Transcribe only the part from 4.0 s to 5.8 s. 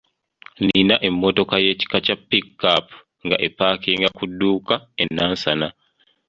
ku dduuka e Nansana.